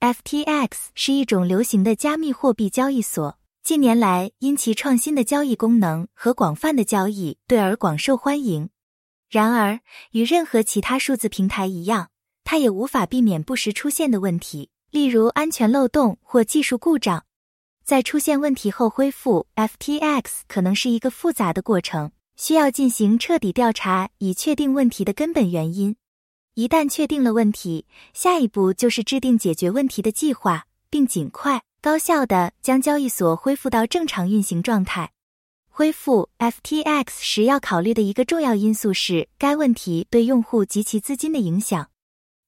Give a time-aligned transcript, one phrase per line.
[0.00, 8.70] FTX 是一种流行的加密货币交易所，近年来因其创新的交易功能和广泛的交易对而广受欢迎。
[9.28, 9.80] 然而，
[10.12, 12.10] 与任何其他数字平台一样，
[12.44, 17.24] 它也无法避免不时出现的问题，例如安全漏洞或技术故障。
[17.84, 25.96] 在出现问题后恢复 FTX 可能是一个复杂的过程，需要进行彻底调查以确定问题的根本原因。
[26.58, 35.12] 一旦确定了问题，下一步就是制定解决问题的计划，并尽快、高效地将交易所恢复到正常运行状态。
[35.68, 41.90] 恢复 FTX 时要考虑的一个重要因素是该问题对用户及其资金的影响。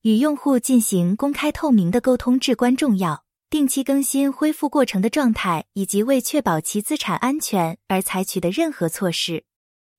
[0.02, 9.44] 与用户进行公开透明的沟通至关重要，定期更新恢复过程的状态，以及为确保其资产安全而采取的任何措施。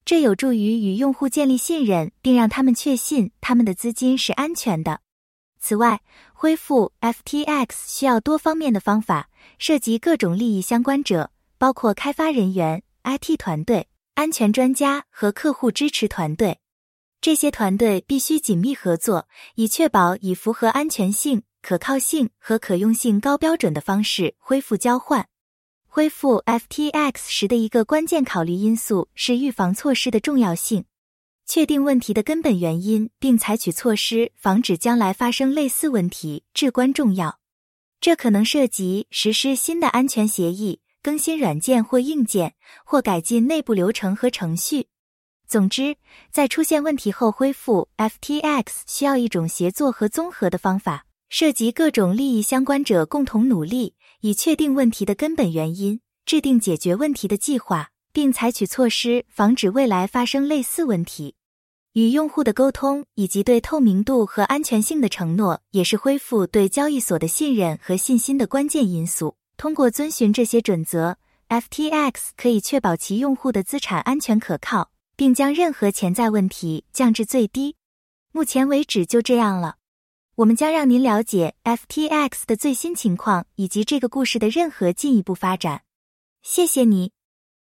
[0.04, 5.02] 这有助于与用户建立信任，并让他们确信他们的资金是安全的。
[5.59, 6.02] 此外，
[6.34, 16.58] 恢复 FTX 需要多方面的方法，涉及各种利益相关者，包括开发人员、IT 团队、安全专家和客户支持团队。
[17.22, 25.28] 这些团队必须紧密合作，以确保以符合安全性、可靠性和可用性高标准的方式恢复交换。
[25.94, 30.86] 恢复 FTX 时的一个关键考虑因素是预防措施的重要性。
[31.45, 37.39] 确定问题的根本原因，并采取措施防止将来发生类似问题至关重要。
[38.00, 42.53] 这可能涉及实施新的安全协议、更新软件或硬件，
[42.86, 44.88] 或改进内部流程和程序。
[45.45, 45.97] 总之，
[46.31, 53.94] 在出现问题后恢复 FTX 需要一种协作和综合的方法，涉及各种利益相关者共同努力。
[54.22, 61.33] 以确定问题的根本原因，制定解决问题的计划，并采取措施防止未来发生类似问题。
[61.94, 69.36] 与用户的沟通以及对透明度和安全性的承诺，也是恢复对交易所的信任和信心的关键因素。
[69.58, 71.17] 通过遵循这些准则
[71.50, 77.75] ，FTX 可以确保其用户的资产安全可靠，并将任何潜在问题降至最低。
[78.31, 79.78] 目前为止就这样了。
[80.41, 85.84] 我们将让您了解 FTX 的最新情况以及这个故事的任何进一步发展。
[86.41, 87.12] 谢谢你。